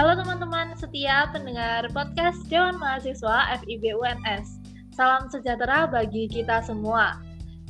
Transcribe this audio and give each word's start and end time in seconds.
Halo 0.00 0.16
teman-teman 0.16 0.72
setia 0.80 1.28
pendengar 1.28 1.84
podcast 1.92 2.40
Dewan 2.48 2.80
Mahasiswa 2.80 3.52
FIB 3.60 4.00
UNS. 4.00 4.56
Salam 4.96 5.28
sejahtera 5.28 5.84
bagi 5.84 6.24
kita 6.24 6.64
semua. 6.64 7.20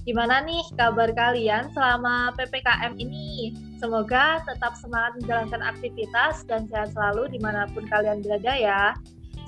Gimana 0.07 0.39
nih 0.47 0.63
kabar 0.79 1.11
kalian 1.11 1.75
selama 1.75 2.31
PPKM 2.39 2.95
ini? 3.03 3.51
Semoga 3.83 4.47
tetap 4.47 4.79
semangat 4.79 5.19
menjalankan 5.19 5.59
aktivitas 5.75 6.47
dan 6.47 6.71
sehat 6.71 6.95
selalu 6.95 7.35
di 7.35 7.43
mana 7.43 7.67
pun 7.75 7.91
kalian 7.91 8.23
berada 8.23 8.55
ya. 8.55 8.95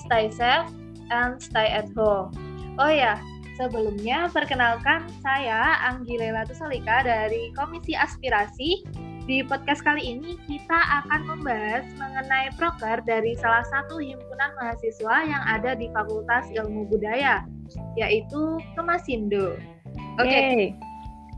Stay 0.02 0.26
safe 0.34 0.66
and 1.14 1.38
stay 1.38 1.70
at 1.70 1.86
home. 1.94 2.34
Oh 2.82 2.90
ya, 2.90 3.14
sebelumnya 3.54 4.26
perkenalkan 4.34 5.06
saya 5.22 5.78
Anggi 5.86 6.18
Lela 6.18 6.42
Tusalika 6.50 7.06
dari 7.06 7.54
Komisi 7.54 7.94
Aspirasi 7.94 8.82
di 9.22 9.38
podcast 9.46 9.86
kali 9.86 10.02
ini 10.02 10.34
kita 10.50 10.74
akan 10.74 11.22
membahas 11.30 11.86
mengenai 11.94 12.50
proker 12.58 12.98
dari 13.06 13.38
salah 13.38 13.62
satu 13.70 14.02
himpunan 14.02 14.50
mahasiswa 14.58 15.16
yang 15.22 15.42
ada 15.46 15.78
di 15.78 15.86
Fakultas 15.94 16.50
Ilmu 16.50 16.90
Budaya, 16.90 17.46
yaitu 17.94 18.58
Kemasindo. 18.74 19.54
Oke. 20.18 20.26
Okay. 20.26 20.60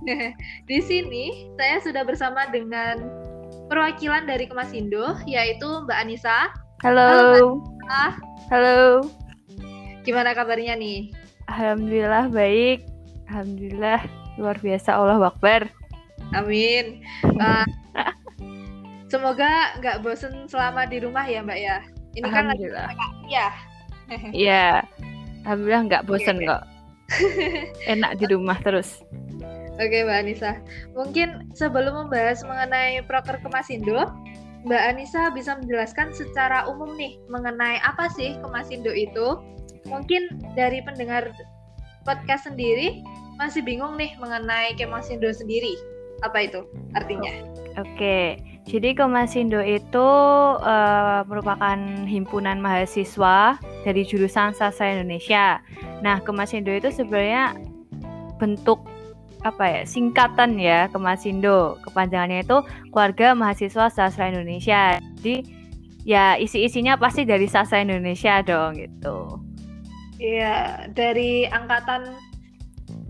di 0.70 0.78
sini 0.80 1.52
saya 1.60 1.80
sudah 1.84 2.08
bersama 2.08 2.48
dengan 2.48 3.04
perwakilan 3.68 4.24
dari 4.24 4.48
Kemasindo, 4.48 5.20
yaitu 5.28 5.68
Mbak 5.84 5.98
Anissa. 6.08 6.48
Halo. 6.80 7.04
Halo. 7.04 7.44
Mbak. 7.84 8.12
Halo. 8.48 8.80
Gimana 10.08 10.32
kabarnya 10.32 10.76
nih? 10.80 11.12
Alhamdulillah 11.52 12.32
baik. 12.32 12.88
Alhamdulillah 13.28 14.00
luar 14.40 14.56
biasa 14.60 14.96
Allah 14.96 15.20
Akbar. 15.20 15.83
Amin. 16.34 17.04
Uh, 17.22 17.66
semoga 19.12 19.78
nggak 19.78 20.02
bosen 20.02 20.50
selama 20.50 20.88
di 20.90 20.98
rumah 20.98 21.24
ya 21.24 21.40
Mbak 21.44 21.58
ya. 21.60 21.78
Ini 22.14 22.28
kan 22.30 22.44
lagi 22.50 22.66
ya. 23.30 23.48
Iya. 24.34 24.84
Alhamdulillah 25.46 25.82
nggak 25.88 26.04
bosen 26.04 26.36
kok. 26.42 26.62
Enak 27.92 28.18
di 28.20 28.24
rumah 28.28 28.58
terus. 28.60 29.00
Oke 29.78 30.06
Mbak 30.06 30.18
Anissa, 30.22 30.52
mungkin 30.94 31.50
sebelum 31.50 32.06
membahas 32.06 32.46
mengenai 32.46 33.02
proker 33.10 33.42
Kemasindo, 33.42 34.06
Mbak 34.62 34.82
Anissa 34.86 35.34
bisa 35.34 35.58
menjelaskan 35.58 36.14
secara 36.14 36.62
umum 36.70 36.94
nih 36.94 37.18
mengenai 37.26 37.82
apa 37.82 38.06
sih 38.14 38.38
Kemasindo 38.38 38.94
itu? 38.94 39.42
Mungkin 39.90 40.54
dari 40.54 40.78
pendengar 40.78 41.34
podcast 42.06 42.46
sendiri 42.46 43.02
masih 43.34 43.66
bingung 43.66 43.98
nih 43.98 44.14
mengenai 44.22 44.78
Kemasindo 44.78 45.26
sendiri 45.34 45.74
apa 46.22 46.38
itu 46.46 46.62
artinya? 46.94 47.32
Oke, 47.74 48.38
jadi 48.64 48.94
Komasindo 48.94 49.58
itu 49.60 50.08
uh, 50.62 51.20
merupakan 51.26 51.76
himpunan 52.06 52.62
mahasiswa 52.62 53.58
dari 53.82 54.02
jurusan 54.06 54.54
sastra 54.54 54.94
Indonesia. 54.94 55.58
Nah, 56.00 56.22
Komasindo 56.22 56.70
itu 56.70 56.88
sebenarnya 56.94 57.58
bentuk 58.38 58.86
apa 59.44 59.68
ya 59.68 59.82
singkatan 59.84 60.56
ya 60.56 60.88
Kemasindo. 60.88 61.76
Kepanjangannya 61.84 62.46
itu 62.46 62.58
Keluarga 62.88 63.36
Mahasiswa 63.36 63.92
Sastra 63.92 64.32
Indonesia. 64.32 64.96
Jadi 65.20 65.44
ya 66.08 66.40
isi-isinya 66.40 66.96
pasti 66.96 67.28
dari 67.28 67.44
sastra 67.44 67.84
Indonesia 67.84 68.40
dong 68.40 68.80
gitu. 68.80 69.44
Iya, 70.16 70.88
dari 70.96 71.44
angkatan 71.44 72.16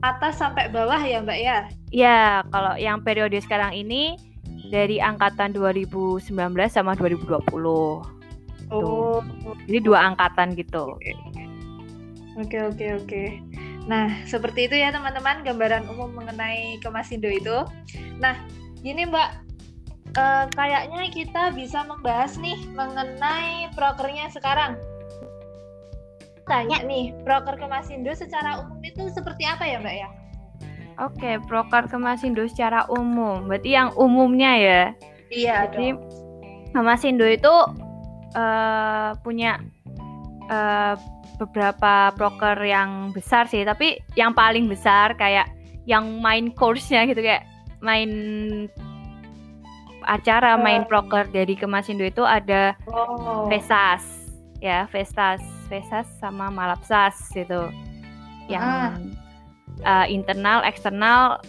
atas 0.04 0.36
sampai 0.36 0.68
bawah 0.68 1.00
ya 1.00 1.24
Mbak 1.24 1.38
ya? 1.40 1.58
Ya, 1.88 2.20
kalau 2.52 2.76
yang 2.76 3.00
periode 3.00 3.40
sekarang 3.40 3.72
ini 3.72 4.20
dari 4.68 5.00
angkatan 5.00 5.56
2019 5.56 6.20
sama 6.68 6.92
2020. 6.92 7.40
Oh. 7.64 8.02
Tuh. 8.68 9.20
Jadi 9.64 9.78
dua 9.80 10.12
angkatan 10.12 10.52
gitu. 10.56 10.96
Oke, 12.34 12.58
oke, 12.60 12.86
oke. 13.00 13.24
Nah, 13.84 14.08
seperti 14.24 14.66
itu 14.66 14.76
ya 14.80 14.90
teman-teman 14.90 15.44
gambaran 15.44 15.84
umum 15.92 16.10
mengenai 16.12 16.80
Kemasindo 16.80 17.28
itu. 17.28 17.62
Nah, 18.18 18.34
gini 18.80 19.04
Mbak, 19.06 19.30
uh, 20.16 20.44
kayaknya 20.56 21.04
kita 21.12 21.52
bisa 21.52 21.84
membahas 21.84 22.34
nih 22.40 22.58
mengenai 22.72 23.70
prokernya 23.76 24.32
sekarang. 24.32 24.80
Tanya 26.44 26.84
nih, 26.84 27.16
proker 27.24 27.56
Kemasindo 27.56 28.12
secara 28.12 28.60
umum 28.60 28.76
itu 28.84 29.08
seperti 29.12 29.48
apa 29.48 29.64
ya 29.64 29.80
Mbak 29.80 29.96
ya? 29.96 30.08
Oke, 31.00 31.40
proker 31.48 31.88
Kemasindo 31.88 32.44
secara 32.46 32.84
umum. 32.92 33.48
Berarti 33.48 33.70
yang 33.72 33.90
umumnya 33.96 34.52
ya. 34.60 34.82
Iya, 35.32 35.66
Jadi 35.72 35.96
Kemasindo 36.76 37.24
itu 37.24 37.54
uh, 38.36 39.10
punya 39.24 39.58
uh, 40.52 40.94
beberapa 41.40 42.12
proker 42.14 42.60
yang 42.62 43.10
besar 43.10 43.48
sih, 43.48 43.64
tapi 43.64 43.98
yang 44.14 44.36
paling 44.36 44.68
besar 44.68 45.16
kayak 45.16 45.50
yang 45.88 46.20
main 46.20 46.52
course-nya 46.52 47.04
gitu 47.08 47.20
kayak 47.20 47.44
main 47.84 48.10
acara 50.04 50.56
main 50.60 50.84
proker 50.84 51.28
dari 51.32 51.56
Kemasindo 51.56 52.04
itu 52.04 52.24
ada 52.24 52.76
oh. 52.88 53.48
Vesas 53.48 54.04
ya 54.60 54.88
Vestas 54.88 55.40
Vesas 55.66 56.06
sama 56.20 56.48
Malapsas 56.52 57.30
gitu 57.32 57.68
yang 58.48 58.62
ah 58.62 58.92
uh, 59.82 60.06
internal 60.06 60.62
eksternal 60.62 61.40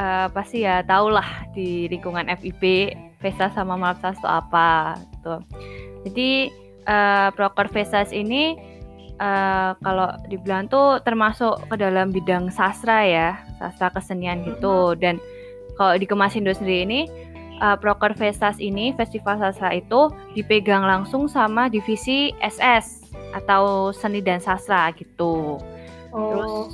uh, 0.00 0.26
pasti 0.32 0.64
ya 0.66 0.82
tau 0.82 1.12
lah 1.12 1.46
di 1.54 1.86
lingkungan 1.86 2.26
FIB 2.40 2.94
Vesas 3.22 3.52
sama 3.54 3.78
Malapsas 3.78 4.18
itu 4.18 4.28
apa 4.28 4.98
gitu. 5.16 5.34
Jadi 6.06 6.30
uh, 6.86 7.28
proker 7.34 7.68
Vesas 7.72 8.12
ini 8.12 8.54
uh, 9.18 9.74
kalau 9.80 10.12
dibilang 10.28 10.68
tuh 10.68 11.00
termasuk 11.02 11.58
ke 11.66 11.76
dalam 11.80 12.12
bidang 12.12 12.52
sastra 12.52 13.02
ya, 13.02 13.28
sastra 13.58 13.90
kesenian 13.90 14.44
gitu. 14.44 14.94
Mm-hmm. 14.94 15.00
Dan 15.02 15.14
kalau 15.76 15.96
di 15.96 16.06
Kemasindo 16.08 16.52
sendiri 16.52 16.88
ini 16.88 17.00
uh, 17.60 17.76
proker 17.76 18.12
Vesas 18.16 18.56
ini 18.60 18.92
Festival 18.96 19.40
Sastra 19.40 19.72
itu 19.76 20.12
dipegang 20.36 20.84
langsung 20.84 21.28
sama 21.28 21.68
divisi 21.68 22.32
SS 22.40 23.06
atau 23.36 23.92
seni 23.92 24.24
dan 24.24 24.40
sastra 24.40 24.92
gitu. 24.96 25.60
Oh. 26.12 26.30
Terus 26.32 26.72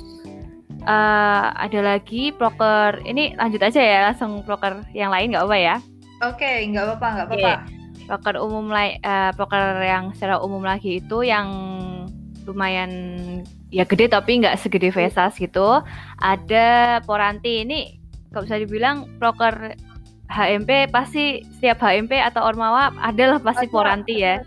uh, 0.87 1.51
ada 1.55 1.79
lagi 1.95 2.31
proker 2.31 3.03
ini 3.03 3.35
lanjut 3.35 3.61
aja 3.63 3.81
ya 3.81 3.99
langsung 4.11 4.43
proker 4.47 4.83
yang 4.95 5.11
lain 5.11 5.35
nggak 5.35 5.45
apa 5.45 5.57
ya? 5.57 5.75
Oke, 6.23 6.39
okay, 6.39 6.55
nggak 6.71 6.83
apa-apa, 6.87 7.07
nggak 7.11 7.27
apa-apa. 7.27 7.51
Okay. 7.51 7.81
Proker 8.03 8.35
umum 8.39 8.67
lain, 8.67 8.99
uh, 9.03 9.31
proker 9.35 9.79
yang 9.83 10.11
secara 10.15 10.39
umum 10.39 10.63
lagi 10.63 10.99
itu 10.99 11.23
yang 11.23 11.47
lumayan 12.43 12.91
ya 13.71 13.87
gede 13.87 14.11
tapi 14.11 14.43
nggak 14.43 14.59
segede 14.59 14.91
Vesas 14.91 15.35
gitu. 15.35 15.83
Ada 16.19 16.99
Poranti 17.03 17.63
ini 17.63 17.99
kalau 18.31 18.47
bisa 18.47 18.59
dibilang 18.59 19.07
proker 19.19 19.75
HMP 20.33 20.89
pasti 20.89 21.45
setiap 21.57 21.77
HMP 21.77 22.17
atau 22.17 22.49
Ormawa 22.49 22.89
adalah 22.97 23.37
pasti 23.37 23.69
ada, 23.69 23.73
Poranti 23.73 24.15
ya. 24.17 24.41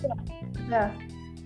Ada. 0.67 0.83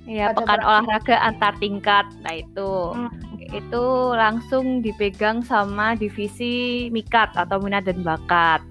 Ya, 0.08 0.32
pekan 0.32 0.64
olahraga 0.64 1.20
antar 1.20 1.54
tingkat. 1.60 2.08
Nah, 2.24 2.34
itu. 2.40 2.72
Hmm 2.96 3.30
itu 3.50 3.84
langsung 4.14 4.78
dipegang 4.78 5.42
sama 5.42 5.98
divisi 5.98 6.86
mikat 6.94 7.34
atau 7.34 7.58
minat 7.58 7.86
dan 7.86 8.02
bakat. 8.06 8.62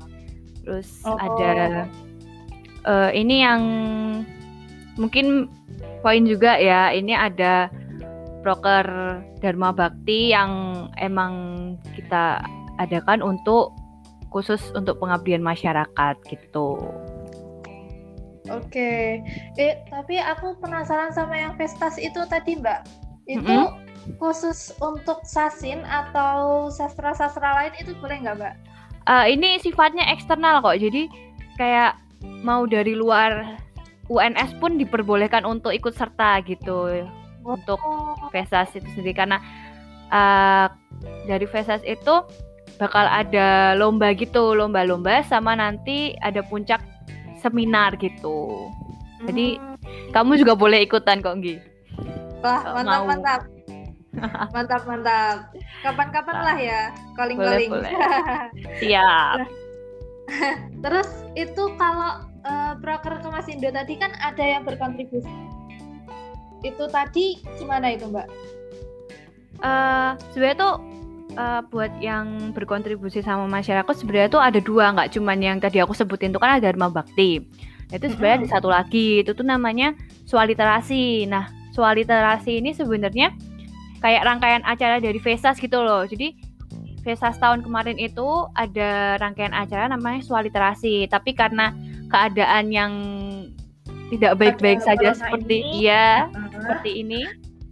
Terus 0.63 1.03
oh. 1.03 1.19
ada 1.19 1.88
uh, 2.88 3.12
ini 3.12 3.44
yang 3.44 3.62
mungkin 4.96 5.51
poin 6.00 6.24
juga 6.24 6.56
ya. 6.56 6.96
Ini 6.96 7.12
ada 7.12 7.68
broker 8.40 9.19
Dharma 9.44 9.75
Bakti 9.75 10.31
yang 10.31 10.51
emang 10.96 11.75
kita 11.96 12.40
adakan 12.80 13.19
untuk 13.19 13.75
khusus 14.29 14.62
untuk 14.78 15.01
pengabdian 15.01 15.42
masyarakat 15.42 16.15
gitu. 16.30 16.77
Oke, 18.50 19.21
eh 19.62 19.74
tapi 19.94 20.18
aku 20.18 20.57
penasaran 20.57 21.13
sama 21.13 21.38
yang 21.38 21.54
Vestas 21.54 22.01
itu 22.01 22.25
tadi 22.25 22.57
Mbak. 22.57 22.80
Itu 23.30 23.45
mm 23.45 23.68
-hmm 23.69 23.89
khusus 24.18 24.74
untuk 24.81 25.21
sasin 25.21 25.86
atau 25.86 26.71
sastra-sastra 26.74 27.54
lain 27.54 27.74
itu 27.77 27.94
boleh 28.01 28.18
nggak 28.25 28.38
mbak? 28.42 28.56
Uh, 29.06 29.25
ini 29.30 29.62
sifatnya 29.62 30.06
eksternal 30.09 30.65
kok, 30.65 30.81
jadi 30.81 31.06
kayak 31.62 31.94
mau 32.42 32.65
dari 32.65 32.98
luar 32.98 33.59
UNS 34.09 34.57
pun 34.57 34.81
diperbolehkan 34.81 35.45
untuk 35.45 35.69
ikut 35.69 35.94
serta 35.94 36.42
gitu 36.42 37.06
oh. 37.45 37.54
untuk 37.54 37.77
Vesas 38.33 38.74
itu 38.74 38.86
sendiri 38.98 39.13
karena 39.13 39.38
uh, 40.09 40.68
dari 41.30 41.45
Vesas 41.45 41.86
itu 41.86 42.25
bakal 42.77 43.06
ada 43.07 43.74
lomba 43.74 44.13
gitu, 44.13 44.54
lomba-lomba 44.54 45.25
sama 45.25 45.57
nanti 45.57 46.13
ada 46.21 46.44
puncak 46.45 46.83
seminar 47.39 47.95
gitu. 47.98 48.69
Jadi 49.25 49.57
hmm. 49.57 50.13
kamu 50.13 50.39
juga 50.39 50.54
boleh 50.54 50.86
ikutan 50.86 51.24
kok 51.24 51.39
Gi. 51.42 51.57
Wah, 52.39 52.62
mantap 52.77 53.01
mau. 53.04 53.10
mantap 53.10 53.42
mantap 54.56 54.81
mantap 54.89 55.38
kapan-kapan 55.86 56.38
lah 56.42 56.57
ya 56.57 56.81
calling 57.13 57.38
calling 57.38 57.71
siap 58.81 59.45
terus 60.83 61.10
itu 61.38 61.63
kalau 61.77 62.30
uh, 62.45 62.74
proker 62.80 63.19
Kemasindo 63.24 63.69
tadi 63.74 63.98
kan 63.98 64.13
ada 64.21 64.44
yang 64.44 64.63
berkontribusi. 64.66 65.30
Itu 66.62 66.92
tadi 66.92 67.39
gimana 67.56 67.95
itu 67.95 68.07
Mbak? 68.12 68.27
Uh, 69.60 70.16
sebenarnya 70.31 70.57
tuh 70.60 70.74
uh, 71.39 71.62
buat 71.71 71.91
yang 72.03 72.51
berkontribusi 72.51 73.24
sama 73.24 73.47
masyarakat 73.47 73.95
sebenarnya 73.95 74.30
tuh 74.30 74.44
ada 74.44 74.59
dua 74.59 74.91
nggak 74.91 75.15
cuman 75.15 75.39
yang 75.39 75.57
tadi 75.63 75.80
aku 75.80 75.95
sebutin 75.95 76.36
tuh 76.36 76.44
kan 76.44 76.59
ada 76.59 76.68
Dharma 76.68 76.91
Bakti 76.91 77.39
nah, 77.89 77.95
itu 77.95 78.12
sebenarnya 78.12 78.36
mm-hmm. 78.44 78.51
ada 78.51 78.56
satu 78.59 78.68
lagi 78.68 79.24
itu 79.24 79.31
tuh 79.31 79.47
namanya 79.47 79.95
swaliterasi 80.27 81.31
nah 81.31 81.47
swaliterasi 81.71 82.59
ini 82.59 82.75
sebenarnya 82.75 83.31
kayak 84.03 84.27
rangkaian 84.27 84.63
acara 84.68 85.00
dari 85.00 85.19
Vesas 85.24 85.56
gitu 85.56 85.80
loh 85.80 86.03
jadi 86.03 86.36
Vesas 87.00 87.39
tahun 87.39 87.63
kemarin 87.63 87.95
itu 87.95 88.27
ada 88.59 89.15
rangkaian 89.24 89.56
acara 89.56 89.88
namanya 89.88 90.19
swaliterasi 90.19 91.07
tapi 91.07 91.31
karena 91.31 91.71
keadaan 92.12 92.75
yang 92.75 92.94
tidak 94.09 94.42
baik-baik 94.42 94.81
saja 94.81 95.13
seperti 95.13 95.62
ini. 95.62 95.85
iya 95.85 96.27
uh-huh. 96.27 96.59
seperti 96.59 96.92
ini 97.06 97.21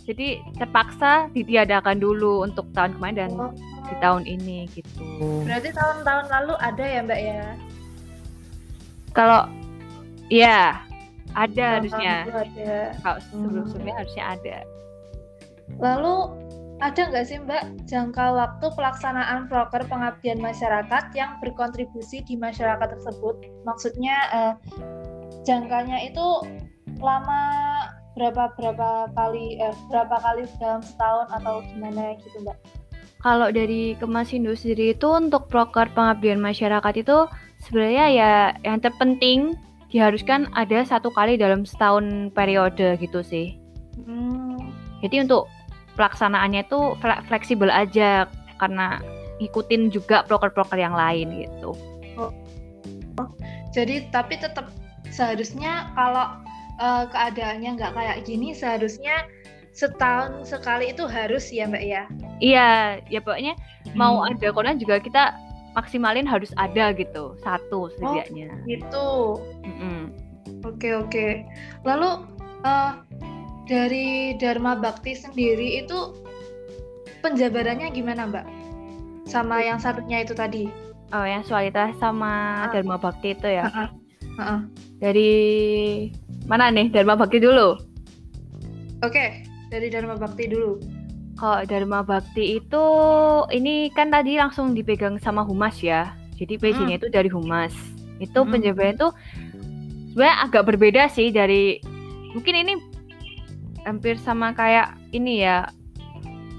jadi 0.07 0.39
terpaksa 0.55 1.27
ditiadakan 1.35 1.99
dulu 1.99 2.47
untuk 2.47 2.63
tahun 2.71 2.95
kemarin 2.95 3.15
dan 3.27 3.31
oh. 3.35 3.51
di 3.91 3.95
tahun 3.99 4.23
ini 4.23 4.71
gitu. 4.71 5.03
Berarti 5.43 5.75
tahun-tahun 5.75 6.25
lalu 6.31 6.53
ada 6.63 6.83
ya 6.87 6.99
Mbak 7.03 7.19
ya? 7.19 7.43
Kalau 9.11 9.41
ya 10.31 10.79
ada 11.35 11.67
tahun 11.67 11.75
harusnya. 11.83 12.15
Ada. 12.23 12.75
Kalau 13.03 13.19
sebelum-sebelumnya 13.27 13.93
hmm. 13.93 14.01
harusnya 14.01 14.23
ada. 14.31 14.57
Lalu 15.83 16.15
ada 16.79 17.01
nggak 17.11 17.25
sih 17.27 17.37
Mbak 17.43 17.63
jangka 17.91 18.25
waktu 18.31 18.65
pelaksanaan 18.79 19.51
proker 19.51 19.83
pengabdian 19.91 20.39
masyarakat 20.39 21.03
yang 21.19 21.35
berkontribusi 21.43 22.23
di 22.23 22.39
masyarakat 22.39 22.95
tersebut? 22.95 23.43
Maksudnya 23.67 24.15
eh, 24.31 24.53
jangkanya 25.43 25.99
itu 26.07 26.47
lama 27.03 27.66
berapa 28.17 28.51
berapa 28.57 29.13
kali 29.13 29.61
eh, 29.61 29.75
berapa 29.93 30.17
kali 30.17 30.43
dalam 30.57 30.81
setahun 30.81 31.29
atau 31.37 31.61
gimana 31.71 32.17
gitu 32.25 32.41
mbak? 32.41 32.57
Kalau 33.21 33.49
dari 33.49 33.97
Kemasindo 33.97 34.53
sendiri 34.53 34.93
itu 34.93 35.09
untuk 35.09 35.49
proker 35.49 35.89
pengabdian 35.93 36.41
masyarakat 36.41 36.93
itu 37.01 37.29
sebenarnya 37.65 38.05
ya 38.13 38.31
yang 38.61 38.77
terpenting 38.81 39.57
diharuskan 39.89 40.51
ada 40.53 40.83
satu 40.83 41.09
kali 41.13 41.39
dalam 41.39 41.65
setahun 41.65 42.33
periode 42.33 42.97
gitu 43.01 43.21
sih. 43.25 43.57
Hmm. 44.05 44.57
Jadi 45.01 45.25
untuk 45.25 45.49
pelaksanaannya 45.97 46.67
itu 46.67 46.93
fleksibel 47.25 47.73
aja 47.73 48.29
karena 48.61 49.01
ikutin 49.41 49.89
juga 49.93 50.25
proker-proker 50.25 50.77
yang 50.77 50.93
lain 50.93 51.45
gitu. 51.45 51.73
Oh. 52.17 52.33
oh. 53.21 53.29
Jadi 53.73 54.09
tapi 54.13 54.37
tetap 54.37 54.69
seharusnya 55.09 55.93
kalau 55.97 56.46
uh, 56.81 57.05
keadaannya 57.09 57.77
nggak 57.77 57.93
kayak 57.93 58.17
gini 58.25 58.53
seharusnya 58.53 59.25
setahun 59.77 60.49
sekali 60.49 60.89
itu 60.89 61.05
harus 61.05 61.53
ya 61.53 61.69
mbak 61.69 61.83
ya? 61.85 62.03
Iya 62.41 62.69
ya 63.13 63.19
pokoknya 63.21 63.53
hmm. 63.53 63.93
mau 63.93 64.25
ada 64.25 64.49
corona 64.49 64.73
juga 64.73 64.97
kita 64.97 65.37
maksimalin 65.77 66.25
harus 66.25 66.49
ada 66.57 66.89
gitu 66.97 67.37
satu 67.45 67.93
setidaknya. 67.93 68.49
oh, 68.49 68.57
gitu 68.65 69.07
oke 70.65 70.89
oke. 71.05 71.27
Lalu 71.85 72.09
uh, 72.65 72.91
dari 73.69 74.33
Dharma 74.41 74.73
Bakti 74.81 75.13
sendiri 75.13 75.85
itu 75.85 76.17
penjabarannya 77.21 77.93
gimana 77.93 78.25
mbak? 78.25 78.45
Sama 79.29 79.61
yang 79.61 79.77
satunya 79.77 80.25
itu 80.25 80.33
tadi? 80.33 80.65
Oh 81.13 81.23
yang 81.23 81.45
sualitas 81.45 81.93
sama 82.01 82.65
uh. 82.65 82.73
Dharma 82.73 82.97
Bakti 82.97 83.37
itu 83.37 83.45
ya? 83.45 83.69
Uh 83.69 83.69
-uh. 83.69 83.89
Uh 84.25 84.41
-uh. 84.41 84.59
dari 84.97 85.33
Mana 86.47 86.71
nih 86.71 86.87
Dharma 86.87 87.19
Bakti 87.19 87.43
dulu? 87.43 87.75
Oke, 89.03 89.43
dari 89.67 89.91
Dharma 89.91 90.15
Bakti 90.15 90.47
dulu. 90.47 90.79
Kalau 91.35 91.67
Dharma 91.67 92.01
Bakti 92.01 92.57
itu 92.57 92.85
ini 93.51 93.91
kan 93.91 94.09
tadi 94.09 94.39
langsung 94.39 94.71
dipegang 94.71 95.19
sama 95.19 95.43
humas 95.43 95.83
ya. 95.83 96.15
Jadi 96.39 96.55
PJ-nya 96.55 96.97
hmm. 96.97 96.99
itu 97.03 97.07
dari 97.11 97.27
humas. 97.27 97.75
Itu 98.23 98.47
hmm. 98.47 98.49
penjabaran 98.49 98.95
itu 98.95 99.09
sebenarnya 100.15 100.37
agak 100.47 100.63
berbeda 100.65 101.03
sih 101.11 101.29
dari 101.35 101.83
mungkin 102.31 102.55
ini 102.63 102.73
hampir 103.83 104.15
sama 104.15 104.55
kayak 104.55 104.95
ini 105.11 105.43
ya. 105.43 105.67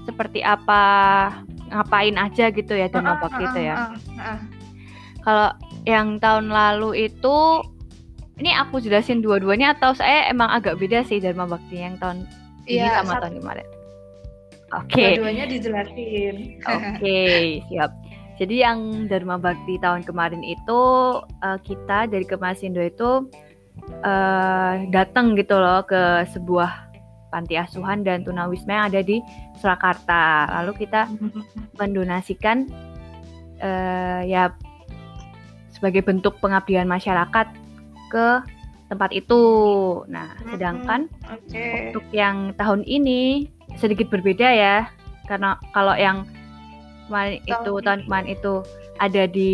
Seperti 0.05 0.45
apa 0.45 0.81
ngapain 1.69 2.17
aja 2.17 2.53
gitu 2.53 2.77
ya 2.77 2.93
Dharma 2.93 3.17
uh, 3.17 3.25
Bakti 3.25 3.43
itu 3.43 3.59
ya. 3.73 3.75
Uh, 3.75 4.21
uh. 4.21 4.39
Kalau 5.25 5.49
yang 5.89 6.21
tahun 6.21 6.53
lalu 6.53 7.09
itu 7.09 7.65
ini 8.39 8.55
aku 8.55 8.79
jelasin 8.79 9.19
dua-duanya 9.19 9.75
atau 9.75 9.91
saya 9.91 10.31
emang 10.31 10.47
agak 10.47 10.79
beda 10.79 11.03
sih 11.03 11.19
Dharma 11.19 11.43
Bakti 11.43 11.83
yang 11.83 11.99
tahun 11.99 12.23
ini 12.65 12.79
iya, 12.79 13.03
sama 13.03 13.19
tahun 13.19 13.43
kemarin? 13.43 13.67
Oke. 14.69 14.93
Okay. 14.93 15.09
Dua-duanya 15.17 15.45
dijelasin. 15.49 16.35
Oke, 16.63 16.85
okay, 16.95 17.41
siap. 17.69 17.91
Jadi 18.39 18.55
yang 18.63 19.09
Dharma 19.11 19.35
Bakti 19.35 19.75
tahun 19.83 20.07
kemarin 20.07 20.39
itu 20.45 20.81
uh, 21.19 21.59
kita 21.59 22.07
dari 22.07 22.23
Kemasindo 22.23 22.79
itu 22.79 23.27
uh, 24.05 24.73
datang 24.93 25.35
gitu 25.35 25.59
loh 25.59 25.83
ke 25.83 26.23
sebuah 26.31 26.87
panti 27.29 27.59
asuhan 27.59 28.07
dan 28.07 28.23
tunawisma 28.23 28.71
yang 28.71 28.85
ada 28.95 29.01
di 29.03 29.19
Surakarta. 29.59 30.47
Lalu 30.61 30.87
kita 30.87 31.11
mendonasikan 31.81 32.69
uh, 33.59 34.21
ya 34.23 34.55
sebagai 35.75 36.07
bentuk 36.07 36.39
pengabdian 36.39 36.87
masyarakat 36.87 37.68
ke 38.09 38.43
tempat 38.89 39.13
itu. 39.13 39.43
Nah, 40.09 40.33
sedangkan 40.49 41.05
okay. 41.29 41.93
untuk 41.93 42.05
yang 42.11 42.51
tahun 42.57 42.81
ini 42.83 43.47
sedikit 43.77 44.09
berbeda 44.09 44.49
ya, 44.49 44.89
karena 45.29 45.61
kalau 45.71 45.93
yang 45.93 46.25
kemarin 47.05 47.41
itu 47.45 47.71
tahun 47.85 48.01
kemarin 48.09 48.29
itu 48.33 48.53
ada 48.99 49.23
di 49.29 49.53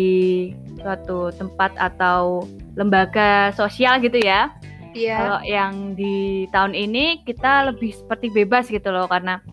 suatu 0.80 1.30
tempat 1.36 1.72
atau 1.78 2.44
lembaga 2.74 3.52
sosial 3.54 4.00
gitu 4.02 4.18
ya. 4.20 4.52
Iya. 4.96 5.16
Kalau 5.20 5.40
yang 5.44 5.72
di 5.92 6.48
tahun 6.52 6.72
ini 6.72 7.20
kita 7.28 7.68
lebih 7.72 7.92
seperti 7.92 8.32
bebas 8.32 8.72
gitu 8.72 8.88
loh 8.88 9.04
karena 9.04 9.44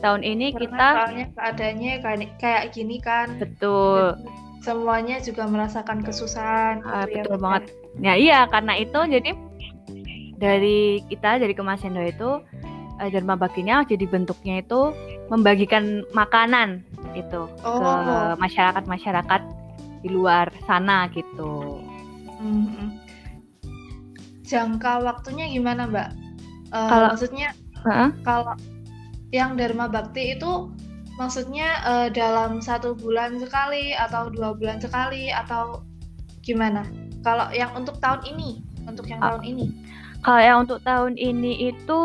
tahun 0.00 0.24
ini 0.24 0.56
karena 0.56 1.12
kita 1.12 1.36
keadaannya 1.36 1.92
kayak 2.40 2.72
gini 2.72 2.96
kan. 3.00 3.36
Betul. 3.36 4.16
Semuanya 4.60 5.20
juga 5.24 5.48
merasakan 5.48 6.04
kesusahan. 6.04 6.84
Ah, 6.84 7.08
gitu 7.08 7.20
ya, 7.20 7.22
betul 7.24 7.36
ya, 7.36 7.40
banget. 7.40 7.62
Ya 8.00 8.16
iya 8.16 8.48
karena 8.48 8.80
itu 8.80 8.96
jadi 8.96 9.30
dari 10.40 11.04
kita 11.12 11.36
dari 11.36 11.52
Kemasindo 11.52 12.00
itu 12.00 12.40
uh, 12.96 13.08
Dharma 13.12 13.36
Baktinya 13.36 13.84
jadi 13.84 14.08
bentuknya 14.08 14.64
itu 14.64 14.96
membagikan 15.28 16.02
makanan 16.16 16.80
itu 17.12 17.44
oh. 17.64 17.76
ke 17.80 18.16
masyarakat-masyarakat 18.40 19.42
di 20.00 20.08
luar 20.08 20.48
sana 20.64 21.12
gitu. 21.12 21.84
Hmm. 22.40 22.96
Jangka 24.48 25.04
waktunya 25.04 25.52
gimana 25.52 25.84
Mbak? 25.86 26.08
Uh, 26.72 26.88
kalau 26.88 27.06
maksudnya 27.14 27.48
uh-uh. 27.84 28.10
kalau 28.24 28.54
yang 29.30 29.54
Dharma 29.54 29.86
Bakti 29.86 30.34
itu 30.40 30.72
maksudnya 31.20 31.84
uh, 31.84 32.08
dalam 32.08 32.64
satu 32.64 32.96
bulan 32.96 33.36
sekali 33.38 33.92
atau 33.92 34.32
dua 34.32 34.56
bulan 34.56 34.80
sekali 34.80 35.28
atau 35.28 35.84
gimana? 36.40 36.82
Kalau 37.20 37.46
yang 37.52 37.70
untuk 37.76 38.00
tahun 38.00 38.24
ini, 38.24 38.64
untuk 38.88 39.04
yang 39.08 39.20
tahun 39.20 39.42
ini. 39.44 39.66
Kalau 40.20 40.40
yang 40.40 40.58
untuk 40.64 40.80
tahun 40.84 41.16
ini 41.16 41.72
itu 41.72 42.00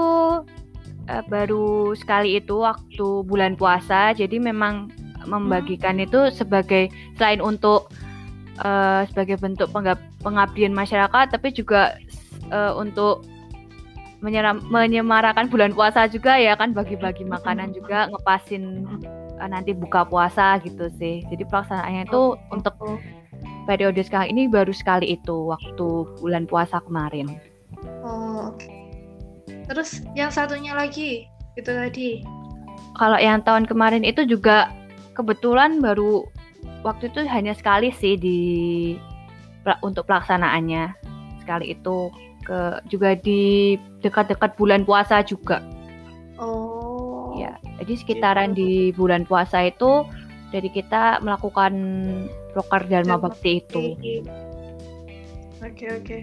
uh, 1.08 1.24
baru 1.28 1.96
sekali 1.96 2.40
itu 2.40 2.64
waktu 2.64 3.08
bulan 3.28 3.56
puasa. 3.56 4.16
Jadi 4.16 4.40
memang 4.40 4.92
membagikan 5.26 5.98
hmm. 5.98 6.06
itu 6.06 6.20
sebagai 6.32 6.94
selain 7.18 7.42
untuk 7.42 7.90
uh, 8.62 9.04
sebagai 9.10 9.42
bentuk 9.42 9.72
pengabdian 10.22 10.72
masyarakat, 10.72 11.26
tapi 11.34 11.52
juga 11.52 11.98
uh, 12.54 12.78
untuk 12.78 13.26
menyemarakan 14.74 15.52
bulan 15.54 15.70
puasa 15.76 16.10
juga 16.10 16.34
ya 16.42 16.58
kan 16.58 16.74
bagi-bagi 16.74 17.28
makanan 17.30 17.78
juga 17.78 18.10
ngepasin 18.10 18.88
uh, 19.38 19.50
nanti 19.50 19.76
buka 19.76 20.08
puasa 20.08 20.58
gitu 20.66 20.90
sih. 20.98 21.22
Jadi 21.30 21.44
pelaksanaannya 21.46 22.10
itu 22.10 22.22
oh, 22.34 22.40
untuk 22.50 22.74
periode 23.66 24.02
sekarang 24.06 24.32
ini 24.32 24.48
baru 24.48 24.72
sekali 24.72 25.18
itu 25.18 25.50
waktu 25.52 25.88
bulan 26.22 26.46
puasa 26.46 26.80
kemarin. 26.86 27.42
Oh, 28.06 28.54
oke. 28.54 28.62
Okay. 28.62 28.74
Terus 29.66 30.06
yang 30.14 30.30
satunya 30.30 30.78
lagi 30.78 31.26
itu 31.58 31.70
tadi. 31.70 32.22
Kalau 32.96 33.20
yang 33.20 33.44
tahun 33.44 33.68
kemarin 33.68 34.06
itu 34.06 34.24
juga 34.24 34.72
kebetulan 35.18 35.82
baru 35.82 36.24
waktu 36.86 37.10
itu 37.12 37.26
hanya 37.28 37.58
sekali 37.58 37.90
sih 37.92 38.16
di 38.16 38.40
untuk 39.82 40.06
pelaksanaannya. 40.06 40.94
Sekali 41.42 41.74
itu 41.74 42.14
ke 42.46 42.80
juga 42.88 43.18
di 43.18 43.76
dekat-dekat 44.06 44.54
bulan 44.56 44.86
puasa 44.86 45.26
juga. 45.26 45.66
Oh. 46.38 47.34
Ya, 47.36 47.60
jadi 47.84 48.00
sekitaran 48.00 48.56
gitu. 48.56 48.60
di 48.64 48.72
bulan 48.96 49.28
puasa 49.28 49.68
itu 49.68 50.08
dari 50.54 50.70
kita 50.70 51.22
melakukan 51.26 51.74
proker 52.54 52.86
Dharma 52.90 53.18
Bakti 53.18 53.64
itu. 53.64 53.84
Oke 55.66 55.86
oke. 55.90 56.18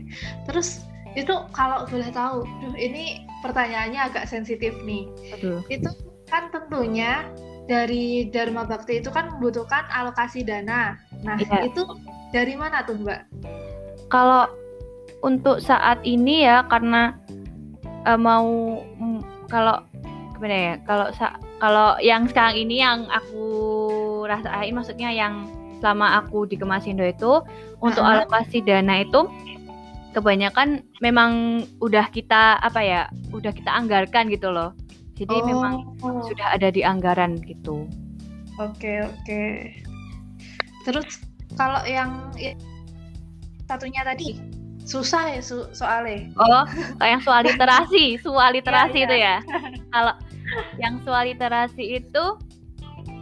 Terus 0.46 0.86
itu 1.12 1.34
kalau 1.52 1.84
boleh 1.90 2.08
tahu, 2.14 2.46
duh 2.64 2.76
ini 2.78 3.26
pertanyaannya 3.44 4.00
agak 4.00 4.24
sensitif 4.30 4.72
nih. 4.86 5.04
Aduh. 5.36 5.60
Itu 5.68 5.92
kan 6.30 6.48
tentunya 6.48 7.28
dari 7.68 8.26
Dharma 8.32 8.64
Bakti 8.64 9.04
itu 9.04 9.12
kan 9.12 9.36
membutuhkan 9.36 9.84
alokasi 9.92 10.42
dana. 10.42 10.96
Nah, 11.22 11.36
yeah. 11.38 11.68
itu 11.68 11.84
dari 12.32 12.56
mana 12.56 12.82
tuh, 12.82 12.96
Mbak? 12.98 13.20
Kalau 14.08 14.48
untuk 15.22 15.62
saat 15.62 16.02
ini 16.02 16.48
ya 16.48 16.66
karena 16.66 17.14
uh, 18.08 18.18
mau 18.18 18.80
kalau 19.52 19.84
gimana 20.34 20.56
ya? 20.56 20.74
Kalau 20.88 21.06
kalau 21.62 21.94
yang 22.02 22.26
sekarang 22.26 22.58
ini 22.58 22.82
yang 22.82 23.06
aku 23.06 23.46
rasain 24.26 24.74
maksudnya 24.74 25.14
yang 25.14 25.46
selama 25.78 26.18
aku 26.18 26.42
di 26.50 26.58
Kemasindo 26.58 27.06
itu 27.06 27.38
untuk 27.78 28.02
alokasi 28.02 28.66
dana 28.66 29.06
itu 29.06 29.30
kebanyakan 30.10 30.82
memang 30.98 31.62
udah 31.78 32.10
kita 32.10 32.58
apa 32.58 32.82
ya? 32.82 33.02
Udah 33.30 33.54
kita 33.54 33.70
anggarkan 33.70 34.26
gitu 34.26 34.50
loh. 34.50 34.74
Jadi 35.14 35.38
oh. 35.38 35.46
memang 35.46 35.74
sudah 36.26 36.50
ada 36.50 36.74
di 36.74 36.82
anggaran 36.82 37.38
gitu. 37.46 37.86
Oke, 38.58 39.06
oke. 39.06 39.70
Terus 40.82 41.22
kalau 41.54 41.78
yang 41.86 42.34
satunya 43.70 44.02
tadi 44.02 44.34
susah 44.82 45.38
ya 45.38 45.40
so 45.40 45.70
soalnya. 45.70 46.26
Oh, 46.42 46.66
yang 47.06 47.22
soal 47.22 47.46
literasi, 47.46 48.18
soal 48.18 48.50
literasi 48.50 48.98
ya, 49.02 49.06
itu 49.06 49.16
ya. 49.16 49.36
Kalau 49.94 50.14
yang 50.76 51.00
soal 51.04 51.28
literasi 51.28 52.02
itu 52.02 52.24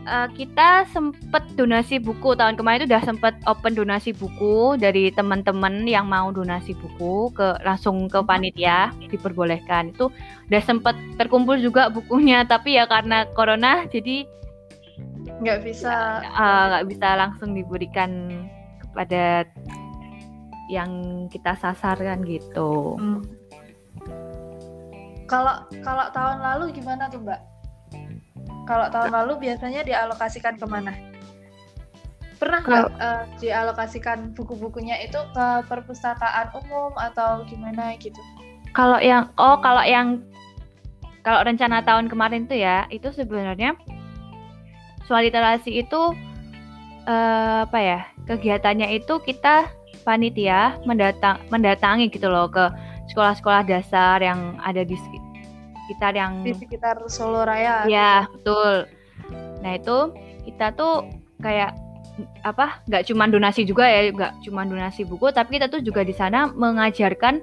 uh, 0.06 0.28
kita 0.32 0.88
sempet 0.90 1.42
donasi 1.56 2.00
buku. 2.00 2.32
Tahun 2.36 2.56
kemarin 2.56 2.84
itu 2.84 2.88
udah 2.92 3.04
sempet 3.04 3.34
open 3.44 3.76
donasi 3.76 4.14
buku 4.14 4.78
dari 4.80 5.12
teman-teman 5.12 5.84
yang 5.84 6.08
mau 6.08 6.30
donasi 6.32 6.72
buku 6.76 7.34
ke 7.34 7.60
langsung 7.66 8.08
ke 8.08 8.22
panitia 8.24 8.94
diperbolehkan. 9.10 9.92
Itu 9.92 10.08
udah 10.48 10.62
sempet 10.62 10.96
terkumpul 11.20 11.60
juga 11.60 11.88
bukunya. 11.92 12.46
Tapi 12.52 12.78
ya 12.78 12.86
karena 12.88 13.26
corona 13.34 13.84
jadi 13.88 14.24
nggak 15.40 15.60
bisa. 15.64 16.24
Eh, 16.24 16.64
nggak 16.70 16.84
uh, 16.84 16.88
bisa 16.88 17.08
langsung 17.16 17.50
diberikan 17.56 18.10
kepada 18.80 19.44
yang 20.70 21.26
kita 21.26 21.58
sasarkan 21.58 22.22
gitu. 22.22 22.94
Hmm. 22.96 23.39
Kalau 25.30 25.62
kalau 25.86 26.10
tahun 26.10 26.42
lalu 26.42 26.74
gimana 26.74 27.06
tuh 27.06 27.22
Mbak? 27.22 27.40
Kalau 28.66 28.86
tahun 28.90 29.14
lalu 29.14 29.46
biasanya 29.46 29.86
dialokasikan 29.86 30.58
ke 30.58 30.66
mana? 30.66 30.90
Pernah 32.42 32.60
nggak 32.66 32.86
uh, 32.98 33.24
dialokasikan 33.38 34.34
buku-bukunya 34.34 34.98
itu 35.06 35.22
ke 35.30 35.46
perpustakaan 35.70 36.50
umum 36.58 36.90
atau 36.98 37.46
gimana 37.46 37.94
gitu? 38.02 38.18
Kalau 38.74 38.98
yang 38.98 39.30
oh 39.38 39.54
kalau 39.62 39.86
yang 39.86 40.18
kalau 41.22 41.46
rencana 41.46 41.78
tahun 41.86 42.10
kemarin 42.10 42.50
tuh 42.50 42.58
ya 42.58 42.90
itu 42.90 43.14
sebenarnya 43.14 43.78
soal 45.06 45.26
literasi 45.26 45.84
itu 45.84 46.16
uh, 47.06 47.66
apa 47.68 47.78
ya 47.78 48.00
kegiatannya 48.26 48.98
itu 48.98 49.20
kita 49.22 49.68
panitia 50.02 50.80
mendatang 50.88 51.38
mendatangi 51.52 52.08
gitu 52.08 52.30
loh 52.30 52.48
ke 52.48 52.72
sekolah-sekolah 53.10 53.66
dasar 53.66 54.22
yang 54.22 54.56
ada 54.62 54.86
di 54.86 54.94
sekitar 55.90 56.14
yang 56.14 56.46
di 56.46 56.54
sekitar 56.54 57.02
Solo 57.10 57.42
Raya. 57.42 57.82
Ya 57.90 58.30
betul. 58.30 58.86
Nah 59.58 59.72
itu 59.74 60.14
kita 60.46 60.70
tuh 60.78 61.10
kayak 61.42 61.74
apa 62.46 62.78
nggak 62.86 63.10
cuma 63.10 63.26
donasi 63.26 63.66
juga 63.66 63.88
ya 63.90 64.12
nggak 64.12 64.44
cuma 64.44 64.62
donasi 64.68 65.08
buku 65.08 65.32
tapi 65.32 65.56
kita 65.56 65.72
tuh 65.72 65.80
juga 65.80 66.04
di 66.04 66.12
sana 66.12 66.52
mengajarkan 66.52 67.42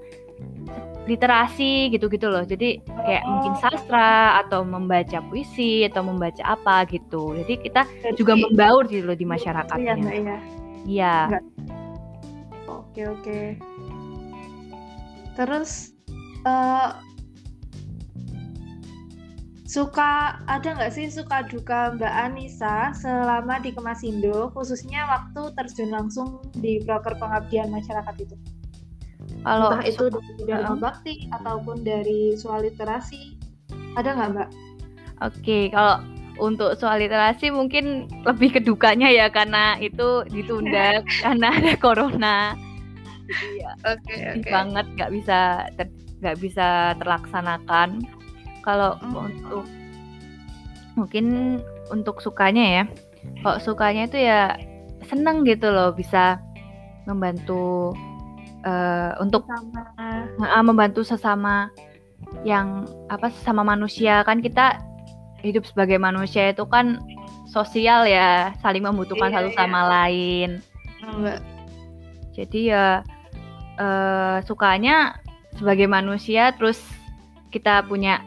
literasi 1.08 1.88
gitu-gitu 1.92 2.27
loh. 2.27 2.44
Jadi 2.44 2.84
kayak 2.84 3.24
oh. 3.24 3.27
mungkin 3.32 3.54
sastra 3.63 4.44
atau 4.44 4.68
membaca 4.68 5.24
puisi 5.32 5.88
atau 5.88 6.04
membaca 6.04 6.44
apa 6.44 6.84
gitu. 6.92 7.32
Jadi 7.44 7.54
kita 7.63 7.88
jadi, 8.04 8.16
juga 8.20 8.36
membaur 8.36 8.86
gitu 8.92 9.08
loh 9.08 9.18
di 9.18 9.24
masyarakatnya. 9.24 9.96
Iya. 10.04 10.38
Iya. 10.88 11.16
Oke 12.68 13.08
oke. 13.08 13.39
Terus 15.39 15.96
uh, 16.44 17.00
suka 19.77 20.41
ada 20.50 20.74
nggak 20.74 20.89
sih 20.89 21.05
suka 21.05 21.46
duka 21.46 21.93
Mbak 21.93 22.10
Anissa 22.10 22.89
selama 22.98 23.62
di 23.62 23.69
Kemasindo 23.69 24.50
khususnya 24.57 25.05
waktu 25.05 25.53
terjun 25.53 25.93
langsung 25.93 26.41
di 26.57 26.81
broker 26.81 27.13
pengabdian 27.22 27.69
masyarakat 27.69 28.15
itu? 28.17 28.34
Kalau 29.46 29.69
Entah 29.69 29.86
itu 29.86 30.10
dari 30.50 30.65
uh, 30.65 30.81
bakti 30.81 31.29
ataupun 31.29 31.86
dari 31.86 32.34
soal 32.34 32.65
literasi 32.65 33.38
ada 33.93 34.17
nggak 34.17 34.29
Mbak? 34.34 34.50
Oke, 35.29 35.69
kalau 35.69 36.01
untuk 36.41 36.74
soal 36.81 36.98
literasi 36.98 37.53
mungkin 37.53 38.10
lebih 38.25 38.57
ke 38.57 38.62
dukanya 38.65 39.13
ya 39.13 39.29
karena 39.29 39.77
itu 39.77 40.25
ditunda 40.34 41.05
karena 41.22 41.53
ada 41.53 41.74
corona. 41.77 42.57
Jadi 43.29 43.62
ya 43.62 43.72
okay, 43.86 44.41
okay. 44.41 44.50
banget 44.50 44.86
nggak 44.98 45.12
bisa 45.13 45.69
nggak 46.17 46.38
bisa 46.41 46.98
terlaksanakan 46.98 48.16
kalau 48.67 49.00
hmm. 49.00 49.15
untuk 49.15 49.63
mungkin 51.00 51.25
untuk 51.88 52.19
sukanya 52.19 52.65
ya 52.67 52.83
kalau 53.39 53.57
sukanya 53.63 54.12
itu 54.12 54.19
ya 54.19 54.59
seneng 55.07 55.47
gitu 55.47 55.71
loh 55.71 55.95
bisa 55.95 56.43
membantu 57.07 57.95
uh, 58.67 59.15
untuk 59.24 59.47
uh, 59.47 60.63
membantu 60.67 61.07
sesama 61.07 61.71
yang 62.43 62.83
apa 63.07 63.31
sesama 63.31 63.63
manusia 63.63 64.19
kan 64.27 64.43
kita 64.43 64.83
hidup 65.39 65.63
sebagai 65.63 65.95
manusia 65.95 66.51
itu 66.51 66.67
kan 66.67 67.00
sosial 67.47 68.03
ya 68.03 68.51
saling 68.59 68.83
membutuhkan 68.83 69.31
iya, 69.31 69.36
satu 69.39 69.50
iya. 69.53 69.57
sama 69.57 69.81
lain 69.88 70.50
Enggak. 71.07 71.39
jadi 72.36 72.59
ya 72.67 72.86
uh, 73.79 74.43
sukanya 74.43 75.15
sebagai 75.55 75.88
manusia 75.88 76.51
terus 76.51 76.83
kita 77.53 77.86
punya 77.88 78.19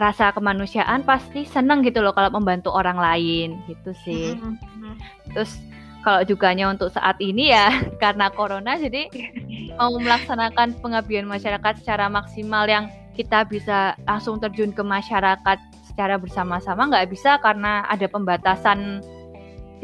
rasa 0.00 0.32
kemanusiaan 0.32 1.04
pasti 1.04 1.44
seneng 1.44 1.84
gitu 1.84 2.00
loh 2.00 2.16
kalau 2.16 2.32
membantu 2.32 2.72
orang 2.72 2.96
lain 2.96 3.60
gitu 3.68 3.92
sih. 4.00 4.32
Mm-hmm. 4.32 4.94
Terus 5.36 5.60
kalau 6.00 6.24
duganya 6.24 6.72
untuk 6.72 6.88
saat 6.88 7.20
ini 7.20 7.52
ya 7.52 7.68
karena 8.02 8.32
corona 8.32 8.80
jadi 8.80 9.12
mau 9.76 9.92
melaksanakan 10.00 10.80
pengabdian 10.80 11.28
masyarakat 11.28 11.84
secara 11.84 12.08
maksimal 12.08 12.64
yang 12.64 12.88
kita 13.12 13.44
bisa 13.44 13.92
langsung 14.08 14.40
terjun 14.40 14.72
ke 14.72 14.80
masyarakat 14.80 15.58
secara 15.84 16.16
bersama-sama 16.16 16.88
nggak 16.88 17.12
bisa 17.12 17.36
karena 17.44 17.84
ada 17.92 18.08
pembatasan 18.08 19.04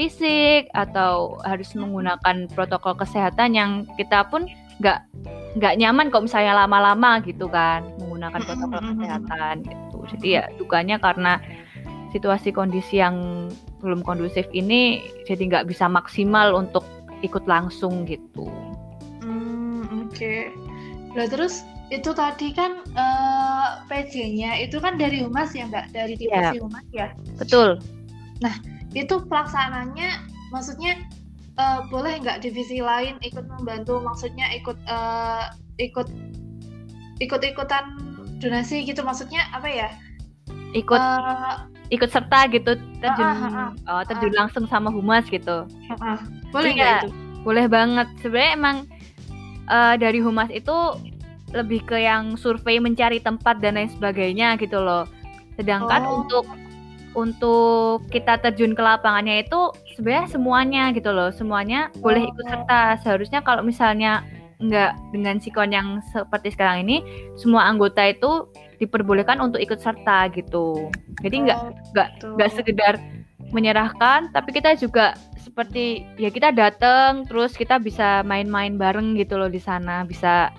fisik 0.00 0.68
atau 0.72 1.36
harus 1.44 1.72
menggunakan 1.76 2.48
protokol 2.52 2.96
kesehatan 2.96 3.52
yang 3.52 3.70
kita 4.00 4.24
pun 4.28 4.48
nggak 4.80 5.04
nggak 5.56 5.74
nyaman 5.80 6.12
kok 6.12 6.28
misalnya 6.28 6.64
lama-lama 6.64 7.20
gitu 7.24 7.48
kan 7.48 7.80
menggunakan 7.96 8.40
protokol 8.44 8.80
kesehatan 8.92 9.54
gitu. 9.64 9.85
Jadi 10.12 10.38
ya 10.38 10.46
dukanya 10.58 10.96
karena 11.02 11.42
situasi 12.14 12.54
kondisi 12.54 13.02
yang 13.02 13.48
belum 13.84 14.00
kondusif 14.06 14.48
ini 14.56 15.04
jadi 15.28 15.42
nggak 15.52 15.66
bisa 15.68 15.86
maksimal 15.90 16.56
untuk 16.56 16.86
ikut 17.20 17.44
langsung 17.44 18.08
gitu. 18.08 18.48
Hmm, 19.20 20.06
oke. 20.06 20.14
Okay. 20.14 20.52
Nah 21.12 21.28
terus 21.28 21.64
itu 21.94 22.10
tadi 22.10 22.50
kan 22.50 22.82
uh, 22.98 23.02
eh, 23.02 23.70
PJ-nya 23.86 24.58
itu 24.58 24.82
kan 24.82 24.98
dari 24.98 25.22
humas 25.22 25.54
ya 25.54 25.70
mbak, 25.70 25.94
dari 25.94 26.18
divisi 26.18 26.56
yeah. 26.56 26.62
humas 26.62 26.86
ya. 26.90 27.14
Betul. 27.38 27.78
Nah 28.42 28.54
itu 28.96 29.22
pelaksanaannya, 29.28 30.24
maksudnya 30.50 30.98
uh, 31.60 31.86
boleh 31.88 32.18
nggak 32.20 32.42
divisi 32.42 32.82
lain 32.82 33.20
ikut 33.22 33.46
membantu? 33.46 34.02
Maksudnya 34.02 34.50
ikut 34.56 34.76
uh, 34.90 35.52
ikut 35.78 36.08
ikut-ikutan 37.22 38.05
donasi 38.40 38.84
gitu 38.84 39.00
maksudnya 39.02 39.48
apa 39.52 39.68
ya? 39.68 39.88
Ikut 40.76 41.00
uh, 41.00 41.64
ikut 41.88 42.10
serta 42.10 42.50
gitu 42.50 42.74
terjun 42.98 43.26
uh, 43.26 43.36
uh, 43.38 43.70
uh, 43.86 43.90
oh, 43.90 44.02
terjun 44.04 44.34
uh, 44.34 44.44
langsung 44.44 44.64
sama 44.66 44.90
humas 44.90 45.24
gitu. 45.30 45.64
Uh, 45.90 45.94
uh. 45.94 46.18
boleh 46.50 46.74
itu? 46.74 47.08
boleh 47.46 47.66
banget. 47.70 48.08
Sebenarnya 48.20 48.52
emang 48.58 48.76
uh, 49.70 49.94
dari 49.94 50.18
humas 50.18 50.50
itu 50.50 50.74
lebih 51.54 51.86
ke 51.86 52.02
yang 52.02 52.34
survei 52.34 52.82
mencari 52.82 53.22
tempat 53.22 53.62
dan 53.62 53.78
lain 53.78 53.90
sebagainya 53.94 54.58
gitu 54.58 54.82
loh. 54.82 55.06
Sedangkan 55.54 56.02
oh. 56.04 56.26
untuk 56.26 56.44
untuk 57.16 58.04
kita 58.12 58.36
terjun 58.44 58.76
ke 58.76 58.82
lapangannya 58.84 59.40
itu 59.46 59.72
sebenarnya 59.96 60.28
semuanya 60.28 60.82
gitu 60.92 61.14
loh. 61.14 61.32
Semuanya 61.32 61.88
oh. 61.96 62.04
boleh 62.04 62.28
ikut 62.28 62.44
serta. 62.44 63.00
Seharusnya 63.00 63.40
kalau 63.40 63.62
misalnya 63.64 64.26
nggak 64.56 64.92
dengan 65.12 65.36
sikon 65.36 65.70
yang 65.72 66.00
seperti 66.12 66.56
sekarang 66.56 66.88
ini 66.88 67.04
semua 67.36 67.68
anggota 67.68 68.00
itu 68.08 68.48
diperbolehkan 68.80 69.40
untuk 69.40 69.60
ikut 69.60 69.80
serta 69.80 70.32
gitu 70.32 70.88
jadi 71.20 71.36
nggak 71.48 71.60
oh, 71.60 71.72
nggak 71.92 72.08
nggak 72.36 72.50
sekedar 72.52 72.94
menyerahkan 73.52 74.32
tapi 74.32 74.56
kita 74.56 74.72
juga 74.76 75.12
seperti 75.36 76.04
ya 76.18 76.32
kita 76.32 76.50
datang 76.50 77.28
terus 77.28 77.54
kita 77.54 77.78
bisa 77.78 78.24
main-main 78.24 78.74
bareng 78.74 79.14
gitu 79.14 79.38
loh 79.38 79.48
di 79.48 79.60
sana 79.60 80.02
bisa 80.02 80.50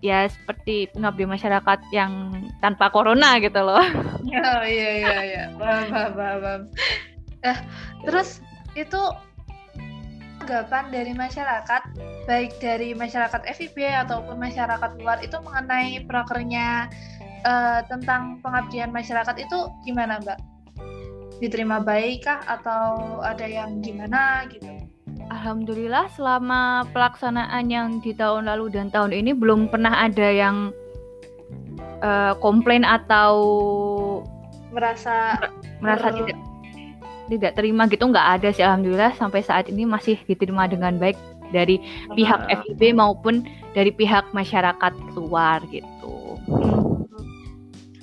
ya 0.00 0.24
seperti 0.26 0.88
pengabdi 0.96 1.28
masyarakat 1.28 1.78
yang 1.92 2.32
tanpa 2.64 2.88
corona 2.88 3.36
gitu 3.38 3.60
loh. 3.60 3.80
Oh 4.20 4.64
iya 4.68 4.90
iya 5.00 5.18
iya 5.24 5.44
paham 5.56 6.12
paham 6.12 6.38
paham. 6.44 6.62
Eh 7.40 7.58
terus 8.04 8.44
itu 8.76 9.00
tanggapan 10.40 10.88
dari 10.88 11.12
masyarakat 11.12 11.82
baik 12.24 12.56
dari 12.58 12.96
masyarakat 12.96 13.44
FIB 13.54 13.76
ataupun 14.08 14.40
masyarakat 14.40 14.90
luar 14.96 15.20
itu 15.20 15.36
mengenai 15.44 16.00
prokernya 16.08 16.88
uh, 17.44 17.84
tentang 17.86 18.40
pengabdian 18.40 18.88
masyarakat 18.88 19.36
itu 19.36 19.58
gimana 19.84 20.16
Mbak? 20.24 20.38
Diterima 21.40 21.80
baik 21.84 22.24
kah 22.24 22.40
atau 22.48 23.20
ada 23.20 23.44
yang 23.44 23.84
gimana 23.84 24.48
gitu? 24.48 24.68
Alhamdulillah 25.30 26.10
selama 26.16 26.88
pelaksanaan 26.90 27.70
yang 27.70 28.02
di 28.02 28.16
tahun 28.16 28.50
lalu 28.50 28.72
dan 28.74 28.90
tahun 28.90 29.14
ini 29.14 29.36
belum 29.36 29.70
pernah 29.70 30.08
ada 30.08 30.26
yang 30.26 30.74
uh, 32.02 32.34
komplain 32.42 32.82
atau 32.82 33.36
merasa 34.74 35.38
merasa 35.82 36.10
tidak 36.14 36.39
tidak 37.30 37.54
terima 37.54 37.86
gitu 37.86 38.10
nggak 38.10 38.28
ada 38.40 38.48
sih 38.50 38.66
alhamdulillah 38.66 39.14
sampai 39.14 39.40
saat 39.46 39.70
ini 39.70 39.86
masih 39.86 40.18
diterima 40.26 40.66
dengan 40.66 40.98
baik 40.98 41.14
dari 41.54 41.78
pihak. 42.14 42.46
FIB 42.46 42.94
maupun 42.98 43.46
dari 43.74 43.90
pihak 43.94 44.30
masyarakat 44.34 44.92
luar 45.14 45.62
gitu. 45.70 46.38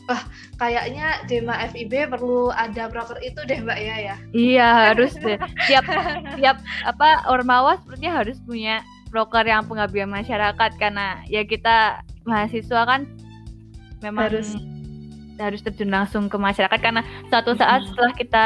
Wah, 0.07 0.23
kayaknya 0.55 1.27
Dema 1.27 1.59
FIB 1.67 2.07
perlu 2.07 2.47
ada 2.55 2.87
broker 2.87 3.19
itu 3.19 3.43
deh 3.43 3.59
Mbak 3.59 3.79
ya 3.79 3.95
ya. 3.99 4.15
Iya, 4.31 4.67
harus 4.91 5.11
deh. 5.19 5.35
Tiap 5.67 5.83
tiap 6.39 6.57
apa 6.87 7.27
Ormawa 7.27 7.75
sepertinya 7.83 8.23
harus 8.23 8.39
punya 8.39 8.83
broker 9.11 9.43
yang 9.43 9.67
pengabdian 9.67 10.07
masyarakat 10.07 10.71
karena 10.79 11.19
ya 11.27 11.43
kita 11.43 12.03
mahasiswa 12.27 12.83
kan 12.87 13.07
memang 14.03 14.31
harus 14.31 14.55
harus 15.39 15.61
terjun 15.63 15.91
langsung 15.91 16.27
ke 16.27 16.35
masyarakat 16.35 16.79
karena 16.81 17.03
suatu 17.31 17.55
saat 17.55 17.85
setelah 17.87 18.13
kita 18.15 18.45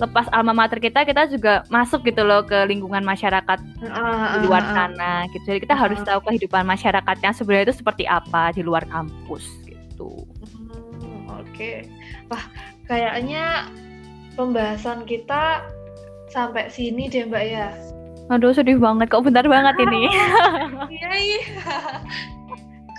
lepas 0.00 0.26
alma 0.32 0.56
mater 0.56 0.80
kita 0.80 1.04
kita 1.04 1.28
juga 1.28 1.62
masuk 1.68 2.08
gitu 2.08 2.24
loh 2.24 2.40
ke 2.40 2.56
lingkungan 2.64 3.04
masyarakat 3.04 3.58
uh, 3.84 4.40
di 4.40 4.48
luar 4.48 4.64
sana 4.72 5.28
gitu. 5.30 5.44
Jadi 5.54 5.60
kita 5.68 5.76
uh, 5.76 5.80
harus 5.84 6.00
tahu 6.00 6.20
kehidupan 6.24 6.64
masyarakatnya 6.64 7.30
sebenarnya 7.36 7.70
itu 7.70 7.76
seperti 7.84 8.04
apa 8.08 8.50
di 8.56 8.64
luar 8.64 8.88
kampus 8.88 9.44
gitu. 9.68 10.24
Hmm, 10.56 11.28
oke. 11.28 11.52
Okay. 11.52 11.84
wah 12.32 12.44
kayaknya 12.88 13.68
pembahasan 14.34 15.04
kita 15.04 15.68
sampai 16.32 16.72
sini 16.72 17.12
deh 17.12 17.28
mbak 17.28 17.44
ya. 17.44 17.68
Aduh 18.32 18.56
sedih 18.56 18.80
banget. 18.80 19.12
Kok 19.12 19.28
bentar 19.28 19.44
banget 19.44 19.76
ini? 19.84 20.08
Iya 20.90 21.12
iya. 21.22 21.42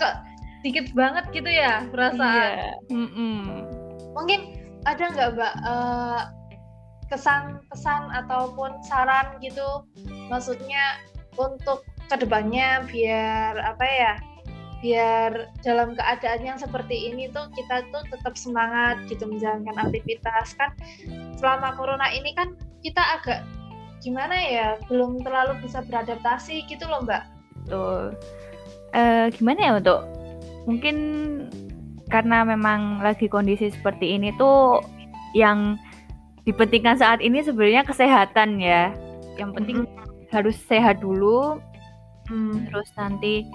Kok 0.00 0.32
dikit 0.62 0.94
banget 0.94 1.26
gitu 1.34 1.50
ya 1.50 1.84
perasaan 1.90 2.54
iya. 2.54 2.94
mm 2.94 3.08
-mm. 3.10 3.38
mungkin 4.14 4.40
ada 4.86 5.04
nggak 5.10 5.28
mbak 5.34 5.54
uh, 5.66 6.20
kesan-kesan 7.12 8.08
ataupun 8.24 8.80
saran 8.88 9.36
gitu. 9.44 9.84
Maksudnya 10.32 11.04
untuk 11.36 11.84
ke 12.08 12.16
depannya 12.16 12.88
biar 12.88 13.60
apa 13.60 13.84
ya 13.84 14.14
biar 14.82 15.52
dalam 15.62 15.94
keadaan 15.94 16.42
yang 16.42 16.58
seperti 16.58 17.12
ini 17.12 17.30
tuh 17.30 17.46
kita 17.54 17.86
tuh 17.94 18.02
tetap 18.10 18.34
semangat 18.34 18.98
gitu 19.12 19.28
menjalankan 19.28 19.76
aktivitas. 19.76 20.56
Kan 20.56 20.72
selama 21.36 21.76
corona 21.76 22.08
ini 22.08 22.32
kan 22.32 22.56
kita 22.80 23.20
agak 23.20 23.44
gimana 24.02 24.34
ya 24.34 24.68
belum 24.90 25.22
terlalu 25.22 25.62
bisa 25.62 25.84
beradaptasi 25.84 26.64
gitu 26.66 26.88
loh 26.88 27.04
mbak. 27.04 27.22
Tuh 27.68 28.16
uh, 28.96 29.26
gimana 29.30 29.60
ya 29.60 29.72
untuk 29.78 30.00
mungkin 30.66 30.96
karena 32.10 32.44
memang 32.44 33.00
lagi 33.00 33.30
kondisi 33.30 33.70
seperti 33.72 34.18
ini 34.18 34.34
tuh 34.36 34.82
yang 35.32 35.78
dipentingkan 36.44 36.98
saat 36.98 37.22
ini 37.22 37.42
sebenarnya 37.42 37.86
kesehatan 37.86 38.58
ya. 38.58 38.94
Yang 39.38 39.50
penting 39.56 39.76
mm 39.84 39.88
-hmm. 39.88 40.28
harus 40.34 40.56
sehat 40.66 41.00
dulu. 41.00 41.58
Hmm. 42.30 42.66
Terus 42.70 42.88
nanti 42.94 43.46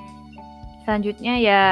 selanjutnya 0.84 1.34
ya 1.40 1.64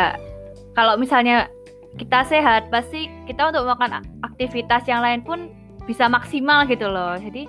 kalau 0.75 0.99
misalnya 0.99 1.47
kita 1.95 2.27
sehat 2.27 2.67
pasti 2.67 3.07
kita 3.23 3.51
untuk 3.51 3.63
melakukan 3.63 4.03
aktivitas 4.27 4.83
yang 4.87 4.99
lain 4.99 5.23
pun 5.23 5.51
bisa 5.87 6.07
maksimal 6.11 6.67
gitu 6.67 6.87
loh. 6.87 7.15
Jadi 7.15 7.47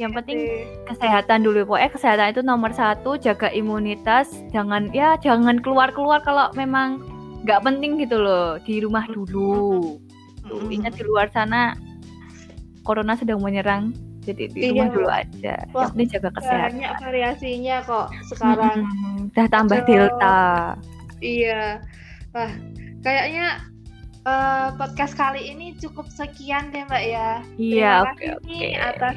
yang 0.00 0.16
penting 0.16 0.64
kesehatan 0.88 1.44
dulu 1.44 1.68
pokoknya 1.68 1.92
kesehatan 1.92 2.32
itu 2.32 2.40
nomor 2.40 2.72
satu 2.72 3.20
jaga 3.20 3.52
imunitas 3.52 4.32
jangan 4.48 4.88
ya 4.96 5.20
jangan 5.20 5.60
keluar 5.60 5.92
keluar 5.92 6.24
kalau 6.24 6.48
memang 6.56 7.04
nggak 7.44 7.60
penting 7.60 8.00
gitu 8.00 8.16
loh 8.16 8.56
di 8.64 8.80
rumah 8.80 9.04
dulu 9.12 10.00
tuh 10.48 10.72
ingat 10.72 10.96
di 10.96 11.04
luar 11.04 11.28
sana 11.28 11.76
corona 12.90 13.14
sedang 13.14 13.38
menyerang. 13.38 13.94
Jadi 14.26 14.50
di 14.50 14.58
iya. 14.66 14.70
rumah 14.74 14.88
dulu 14.90 15.08
aja. 15.08 15.54
Wah, 15.70 15.86
yang 15.86 15.94
penting 15.94 16.08
jaga 16.18 16.30
kesehatan. 16.34 16.70
banyak 16.74 16.92
variasinya 16.98 17.76
kok 17.86 18.06
sekarang. 18.34 18.78
Hmm, 18.82 19.30
udah 19.30 19.46
tambah 19.46 19.78
delta. 19.86 20.42
Iya. 21.22 21.78
Wah 22.34 22.50
kayaknya 23.00 23.46
uh, 24.26 24.74
podcast 24.74 25.14
kali 25.14 25.54
ini 25.54 25.78
cukup 25.78 26.10
sekian 26.10 26.74
deh 26.74 26.82
mbak 26.90 27.04
ya. 27.06 27.30
Iya 27.56 27.92
oke 28.10 28.26
oke. 28.42 28.44
okay, 28.44 28.74
okay. 28.74 28.82
atas 28.82 29.16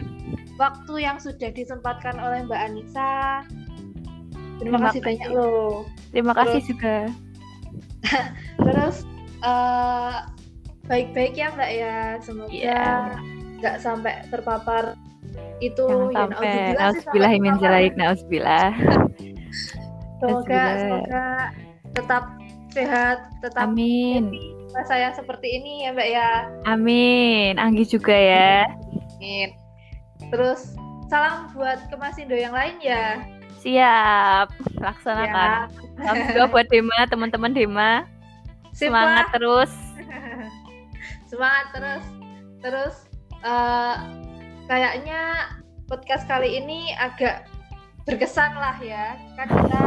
waktu 0.62 0.94
yang 1.02 1.18
sudah 1.18 1.50
disempatkan 1.50 2.16
oleh 2.22 2.46
mbak 2.46 2.62
Anissa. 2.62 3.44
Terima, 4.62 4.78
terima 4.78 4.78
kasih 4.88 5.02
banyak 5.02 5.30
loh. 5.34 5.84
Terima 6.14 6.32
terus, 6.32 6.42
kasih 6.46 6.62
juga. 6.70 6.98
Terus 8.64 8.98
uh, 9.42 10.30
baik-baik 10.88 11.34
ya 11.36 11.52
mbak 11.52 11.72
ya. 11.74 11.98
Semoga 12.24 12.54
yeah 12.54 13.33
nggak 13.64 13.80
sampai 13.80 14.28
terpapar 14.28 15.00
itu 15.64 15.88
Jangan 16.12 16.36
ya, 16.76 16.92
sampai 17.00 17.40
min 17.40 17.56
zalik 17.64 17.96
nauzubillah. 17.96 18.76
Semoga 20.20 20.64
semoga 20.80 21.28
tetap 21.92 22.24
sehat 22.72 23.18
tetap 23.44 23.68
amin. 23.68 24.32
masa 24.72 24.96
yang 24.96 25.12
seperti 25.16 25.60
ini 25.60 25.88
ya 25.88 25.90
mbak 25.92 26.10
ya. 26.12 26.30
Amin. 26.68 27.60
Anggi 27.60 27.84
juga 27.88 28.16
ya. 28.16 28.68
Amin. 29.20 29.52
Terus 30.32 30.76
salam 31.12 31.52
buat 31.52 31.92
kemasindo 31.92 32.36
yang 32.40 32.56
lain 32.56 32.80
ya. 32.80 33.20
Siap. 33.60 34.48
Laksanakan. 34.80 35.72
Salam 36.00 36.16
juga 36.32 36.44
buat 36.52 36.68
Dema 36.72 37.00
teman-teman 37.12 37.52
Dema. 37.52 37.92
Semangat 38.72 39.28
terus. 39.36 39.72
Semangat 41.32 41.66
terus. 41.76 42.06
Terus 42.64 42.96
uh, 43.44 43.96
kayaknya 44.68 45.52
podcast 45.86 46.26
kali 46.26 46.64
ini 46.64 46.96
agak 46.98 47.46
berkesan 48.04 48.56
lah 48.56 48.76
ya 48.84 49.16
kan 49.40 49.48
kita 49.48 49.84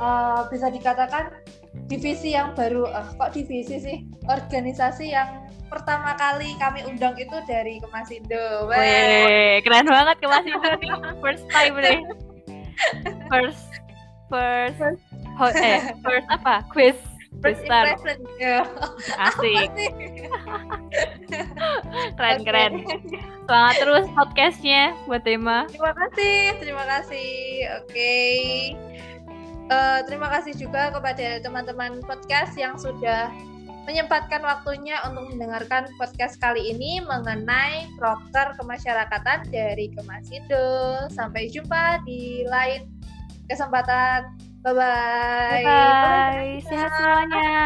uh, 0.00 0.40
bisa 0.48 0.72
dikatakan 0.72 1.32
divisi 1.88 2.32
yang 2.32 2.56
baru 2.56 2.88
uh, 2.88 3.08
kok 3.16 3.36
divisi 3.36 3.76
sih 3.80 3.96
organisasi 4.28 5.12
yang 5.12 5.48
pertama 5.68 6.16
kali 6.16 6.56
kami 6.56 6.80
undang 6.88 7.12
itu 7.20 7.44
dari 7.44 7.76
Kemasindo. 7.76 8.72
Wih, 8.72 9.60
keren 9.60 9.84
banget 9.84 10.16
Kemasindo 10.24 10.70
nih 10.80 10.92
first 11.20 11.44
time 11.52 11.76
nih. 11.76 12.00
First 13.28 13.68
first, 14.32 14.80
first. 15.36 15.56
eh 15.60 15.92
first 16.00 16.28
apa 16.32 16.64
quiz 16.72 16.96
First 17.42 17.62
impression. 17.62 18.18
Ya. 18.42 18.66
Asik. 19.18 19.70
keren 22.18 22.38
keren. 22.44 22.72
Semangat 23.48 23.74
terus 23.80 24.06
podcastnya 24.12 24.92
buat 25.08 25.24
tema. 25.24 25.64
Terima 25.72 25.92
kasih, 25.96 26.40
terima 26.60 26.84
kasih. 26.84 27.36
Oke. 27.80 27.92
Okay. 27.92 28.36
Uh, 29.68 29.72
eh, 29.72 30.00
terima 30.08 30.28
kasih 30.32 30.56
juga 30.56 30.88
kepada 30.92 31.40
teman-teman 31.44 32.00
podcast 32.04 32.56
yang 32.56 32.80
sudah 32.80 33.28
menyempatkan 33.88 34.44
waktunya 34.44 35.00
untuk 35.08 35.32
mendengarkan 35.32 35.88
podcast 35.96 36.36
kali 36.36 36.76
ini 36.76 37.00
mengenai 37.00 37.88
proker 37.96 38.52
kemasyarakatan 38.60 39.48
dari 39.48 39.88
Kemasindo. 39.96 41.08
Sampai 41.08 41.48
jumpa 41.48 42.04
di 42.04 42.44
lain 42.44 42.84
kesempatan. 43.48 44.28
Bye-bye. 44.60 45.64
Bye-bye. 45.64 46.60
Sehat 46.68 46.90
semuanya. 47.00 47.56